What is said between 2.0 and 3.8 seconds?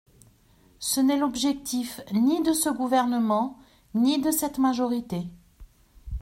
ni de ce gouvernement,